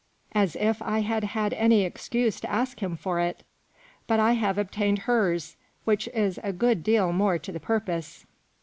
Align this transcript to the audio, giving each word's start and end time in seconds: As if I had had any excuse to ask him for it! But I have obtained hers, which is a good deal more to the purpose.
As 0.31 0.55
if 0.55 0.81
I 0.81 1.01
had 1.01 1.23
had 1.23 1.53
any 1.53 1.83
excuse 1.83 2.39
to 2.39 2.49
ask 2.49 2.79
him 2.81 2.97
for 2.97 3.19
it! 3.19 3.43
But 4.07 4.19
I 4.19 4.31
have 4.31 4.57
obtained 4.57 4.97
hers, 5.05 5.57
which 5.85 6.07
is 6.07 6.39
a 6.41 6.51
good 6.51 6.83
deal 6.83 7.13
more 7.13 7.37
to 7.37 7.51
the 7.51 7.59
purpose. 7.59 8.25